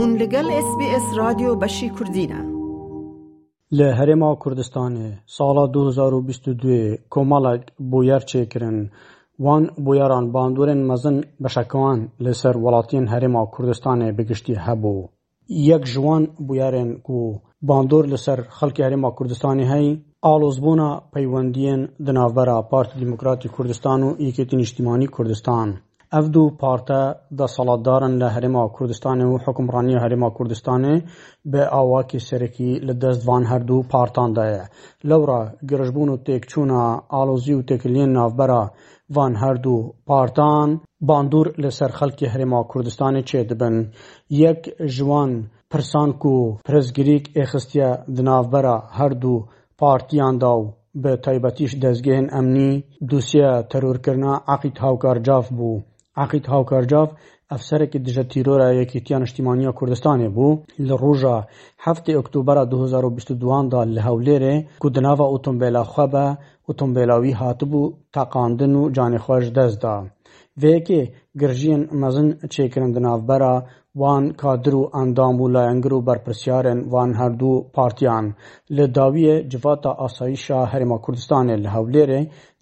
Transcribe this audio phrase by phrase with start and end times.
[0.00, 2.40] هون لەگەڵ SسBS رادیۆ بەشی کوردینە.
[3.78, 8.76] لە هەرێما کوردستانێ ساڵا 2022 کۆمەڵک بۆ یارچێکردن
[9.44, 15.04] وان بۆ یاران باندورێن مەزن بەشەکەوان لەسەر وڵاتین هەرێما کوردستانێ بگشتی هەبوو.
[15.70, 17.18] یەک ژوان بویارێن و
[17.68, 19.88] باندۆر لەسەر خەڵکی هەرێما کوردستانی هەی
[20.24, 25.68] ئالۆزبوونا پەیوەندیان دناوبەرە پارتی دیموکراتی کوردستان و یەکێتی نیشتیمانی کوردستان.
[26.18, 26.98] ev dû parte
[27.40, 30.96] desalatdaran li Herêma Kurdistanê û hukmraniya Herêma Kurdistanê
[31.52, 34.62] bi awakî serekî li dest van her dû partan da ye.
[35.10, 36.84] Lewra girjbûn û têkçûna
[37.18, 38.64] alozî û têkiliyên navbera
[39.16, 39.76] van her dû
[40.10, 40.68] partan
[41.08, 43.76] bandûr li ser xelkê Herêma Kurdistanê çê dibin.
[44.30, 45.32] Yek ji wan
[45.70, 49.42] pirsan ku prezgirik êxistiye di navbera her dû
[49.78, 50.60] partiyan da û
[51.02, 52.70] bi تایبەتیش دەستگەهێن ئەمنی
[53.10, 55.74] دووسە تەرورکردنا عقیت هاوکارجااف بوو
[56.22, 57.10] عقید هاوکارجاف
[57.56, 60.48] افسرێکی دژە تیرۆرە یەکیتیان نیشتیمانیا کوردستانê bû
[60.86, 61.36] li rûژa
[61.84, 66.26] heftê oktobera 2022da li Hewlêrê ku di nava otombêla xwe be
[66.70, 67.82] otombêla wî hatibû
[68.16, 69.94] teqandin û canêxwe ji dest da.
[70.62, 71.00] Vêyekê
[71.40, 73.54] girjiyên mezin çêkirin e di navbera
[74.02, 78.24] wan kadir û endam û layengir e û berpirsyarên van herdu partiyan
[78.76, 82.20] li dawiyê civata asayîşa Herêma Kurdistanê li Hewlêrê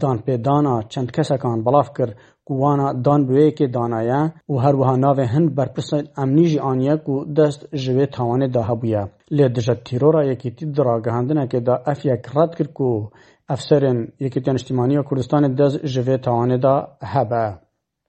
[0.00, 2.10] danpêdana çend kesekan belav kir
[2.46, 4.20] ku wana danbûyekê danaye
[4.52, 9.02] û herwiha navê Hind berpirsa emnî jî aniye ku dest ji vê tawanê de hebûye.
[9.38, 13.10] Lê dije terora yekîtî di ragihandinekê de ev yek red kir ku
[13.54, 16.74] efserên Yekîtiya Niştimanî ya Kurdistanê dest ji vê tawanê de
[17.12, 17.46] hebe.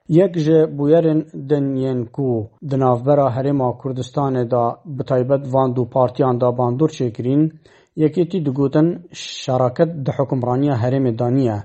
[0.09, 6.41] Yek ji bûyerên dinyên ku di navbera Herêma Kurdistanê da bi taybet van du partiyan
[6.41, 7.51] da bandor çêkirin,
[7.97, 11.57] yekîtî digotin şeraket di hukmraniya herêmê daniye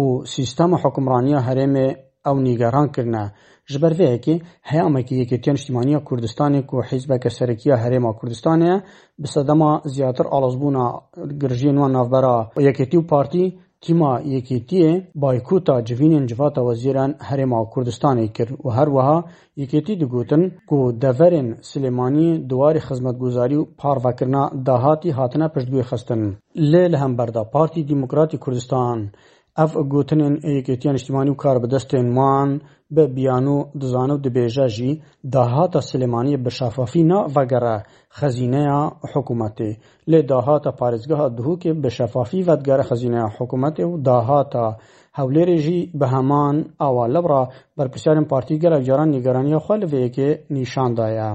[0.00, 3.24] û sîstema hukmraniya herêmê ew nîgeran kirine
[3.72, 4.34] ji ber vê yekê
[4.70, 8.82] heyamekî Yekîtiya Niştimanî ya Kurdistanê ku hêzbeke serekiya Herêma Kurdistanê ye
[9.22, 10.86] bi sedema ziyatîr alozbûna
[11.40, 18.48] girijiyên wan navbera Yekîtî û Partî Tîma Yekîtiyê baykûta civînên civata Wezîrên Herêma Kurdistanê kir
[18.66, 19.24] û her wiha
[19.56, 26.22] Yekîtî digotin ku deverên Silêmaniyê duwarê xizmetguzarî û parvekirina dahatî hatine piştgirêxistin.
[26.72, 28.98] Lê li hemberda Partî Demokratîk Kurdistan
[29.58, 32.50] ev gotinên yekêtiya niştimanî û karbidestên wan
[32.96, 34.90] bi bîyano dizane û dibêje jî
[35.34, 37.76] dahata Silêmaniyê bi şeffafî na vegere
[38.18, 39.70] xezîneya hikûmetê
[40.10, 44.66] lê dahata parêzgeha Duhokê bi şeffafî vegere xezîneya hikûmetê û dahata
[45.18, 46.56] Hewlêrê jî bi heman
[46.86, 47.42] ava li bira
[47.78, 51.30] berpirsiyarên partî gelek caran nîgeraniya xwe li vê yekê nîşan daye.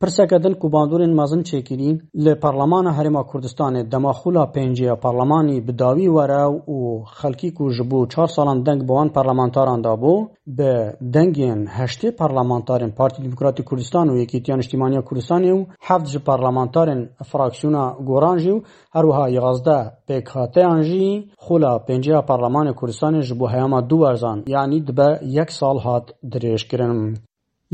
[0.00, 1.90] Pirseka din ku bandorên mezin çêkirî
[2.24, 6.42] li Parlamena Herêma Kurdistanê demaxula pêncêya parlamenî bi dawî were
[6.76, 10.14] û xelkî ku ji bo çar salan deng bi wan parlamentaran dabû
[10.58, 10.72] bi
[11.16, 17.00] dengên heştê parlamentarên Partî Demokratîk Kurdistan û Yekîtiya Niştimaniya Kurdistanê û hevd ji parlamentarên
[17.30, 18.58] fraksiyona Goran jî û
[18.94, 19.78] herwiha yazde
[20.08, 21.06] pêkhateyan jî
[21.46, 27.16] xula pêncêya Parlamenê Kurdistanê ji bo heyama du werzan yanî dibe yek sal hat dirêjkirin.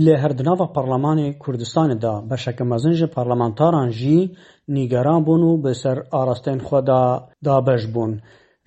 [0.05, 4.19] Li herdinava Parlamenê Kurdistanê de beşekemezin ji parlamentaran jî
[4.75, 7.01] nîgeran bûn û bi ser arasteyên xwe de
[7.45, 8.13] dabeş bûn.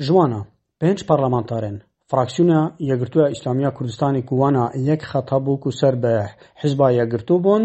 [0.06, 0.40] Ji wan e
[0.82, 1.78] pênc parlamenterên
[2.12, 6.16] Fraksiyona Yekgirtiya Îslamî ya Kurdistanê ku wana yek xet hebû ku ser bi
[6.64, 7.64] hizba yekgirtû bûn,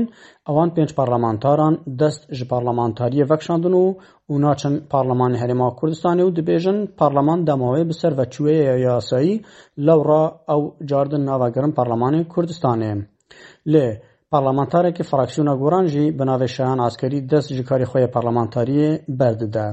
[0.50, 3.84] ewan pênc parlamentaran dest ji parlamentariyê vekşandin û
[4.31, 9.34] û naçin Parlamenê Herêma Kurdistanê û dibêjin parlaman demawê bi ser veçûyê yasayî
[9.86, 10.22] lewra
[10.54, 12.94] ew cartin navakirin Parlamenê Kurdistanê.
[13.73, 13.87] Lê
[14.35, 18.91] parlamenterekî fraksiyona Guran jî bi navê Şehan Eskerî dest ji karê xwe yê parlamentariyê
[19.21, 19.67] berdide.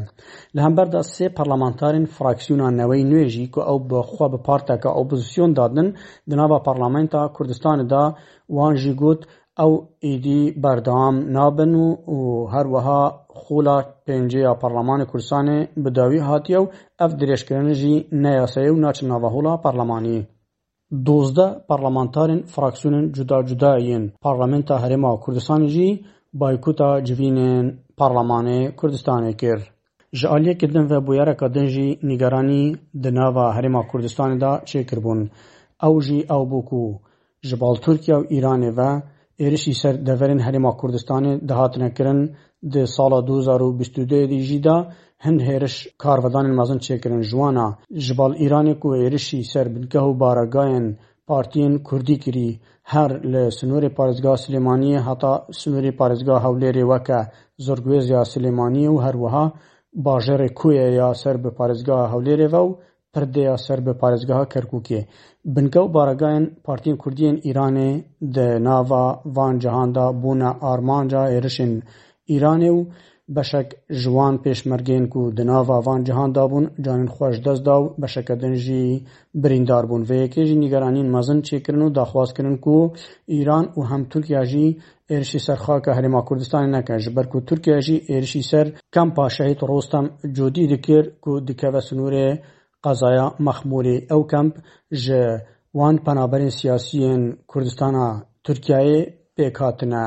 [0.56, 5.52] Li hemberda sê parlamenterên fraksiyona Newê nû jî ku ew bi xwe bi parteka opozîsyon
[5.60, 5.88] dadin,
[6.30, 8.04] di nava Parlamenta Kurdistanê de
[8.56, 9.22] wan jî got
[9.66, 9.74] ew
[10.12, 11.74] êdî berdewam nabin
[12.16, 12.18] û
[12.54, 13.04] her wiha
[13.46, 16.66] xola pêncê ya Parlamenê Kurdistanê bi dawî hatiye û
[17.04, 20.22] ev dirêjkirin jî ne yasayî û naçin nava xola parlamenî.
[20.92, 25.90] dozda parlamentarên fraksiyonên cuda cudayên Parlamenta Herêma Kurdistanê jî
[26.34, 27.66] boykota civînên
[28.00, 29.60] Parlamanê Kurdistanê kir.
[30.14, 35.22] Ji aliyekê din ve bûyereka din jî nîgeranî di nava Herêma Kurdistanê da çêkirbûn.
[35.88, 37.02] Ew jî ew bû ku
[37.44, 39.04] ji Balturkiya û Îranê ve
[39.46, 42.36] êrişî ser deverên Herêma Kurdistanê dihatine kirin
[42.72, 44.76] di sala 2022 jî de
[45.26, 47.68] هند هێرش کارڤدانên mezin çêkirin jiwana
[48.06, 50.88] ji bal Îranê ku êrişî ser bîdgeh û baragayên
[51.30, 52.50] partiyên Kurdî kirî
[52.94, 57.22] her li sunûrê Parêzga Silêmaniyê heta sunûrê Parêzga Hewlêrê weke
[57.66, 59.46] zorgwêziya Silêmaniyê û her wiha
[60.06, 62.70] bajarê kûyê ya ser bi Parêzga Hewlêrê ve û
[63.14, 65.02] pirdeya ser bi Parêzgeha Kerkûkê.
[65.46, 67.90] Bingev baragayên Partiyên Kurdiyên Îranê
[68.36, 71.74] di nava van cihanda bûne armanca êrişên
[72.36, 72.80] Îranê û
[73.38, 73.70] Beşek
[74.02, 78.86] jiwan pêşmergên ku di nava van cihan dabûn canên xweş dest da û beşekedin jî
[79.42, 80.02] birîndar bûn.
[80.10, 82.76] Vê yekê jî nîgeraniyên mezin çêkirin û daxwazkirin ku
[83.38, 84.68] Îran û hem Tirkiya jî
[85.14, 89.62] êrişî ser xaka Herêma Kurdistanê neke ji ber ku Tirkiya jî êrişî ser Kempa Şehîd
[89.72, 90.06] Rostam
[90.38, 92.28] Codî dikir ku dikeve sinûrê
[92.86, 94.54] qezaya mexmûrê ew kemp
[95.04, 95.22] ji
[95.78, 98.08] wan penaberên siyasiyên Kurdistana
[98.46, 99.00] Tirkiyeyê
[99.38, 100.06] pêk hatine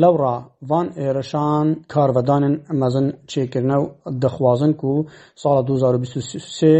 [0.00, 0.34] لەوڕا
[0.70, 3.84] ڤان ئێرەشان کارڤدانن مەزن چێکردنە و
[4.22, 4.94] دەخوازن و
[5.40, 6.74] ساڵە 2023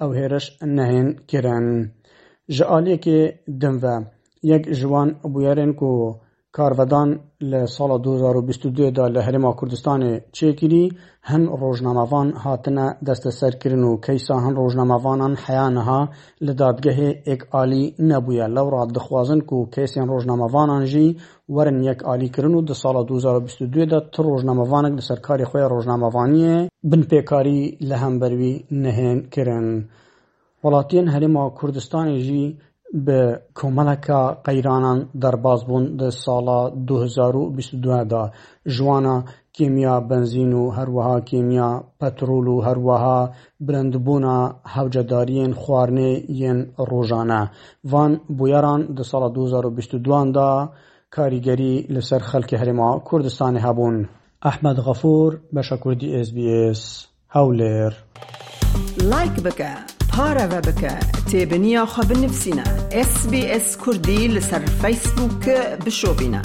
[0.00, 1.66] ئەو هێرش نەهێن کرن.
[2.56, 3.20] ji aliyekê
[3.60, 3.94] dimve
[4.52, 5.90] yek ji wan bûyerên ku
[6.56, 7.08] کارڤدان
[7.50, 10.84] لە ساڵە 2022دا لە هەرێما کوردستانê çêkirî
[11.30, 16.00] hin rojnamevan hatine desteserkirin û keysa hin rojnamevanan heya niha
[16.46, 21.06] li dadgehê ek alî nebûye lew rat dixwazin ku kêsên rojnamevanan jî
[21.54, 26.58] werin yek alîkirin û di sala 2022 de ti rojnamevanek li serkarê xwe ya rojnamevaniyê
[26.90, 28.52] bin pêkarî li hemberwî
[28.84, 29.68] nehên kirin.
[30.62, 32.44] Welatiyên Herêma Kurdistanê jî
[33.06, 33.20] بە
[33.58, 38.22] کۆمەڵەکە قەیرانان دەرباز بوون لە ساڵە 2022دا
[38.74, 39.16] ژوانە
[39.56, 41.70] کیمیا بنزین و هەروەها کیمیا
[42.00, 43.18] پەترول و هەروەها
[43.66, 44.38] برندبوونا
[44.76, 46.12] هەوجەدارین خواردنێ
[46.42, 46.58] یەن
[46.90, 47.42] ڕۆژانە
[47.90, 50.50] وان بویەران لە ساڵە 2022دا
[51.16, 53.96] کاریگەری لەسەر خەلکی هەرێما کوردستانی هەبوون
[54.46, 56.80] ئەحمەد غەفور بەشە کوردی SسBS
[57.34, 57.92] هەولێر
[59.10, 59.97] لایک بکە.
[60.18, 60.92] پارە بە بکە
[61.30, 62.64] تێبنییا خە بنفسینە
[63.10, 66.42] SسBS کوردی لەسەر فیسبووکە بشۆبینە.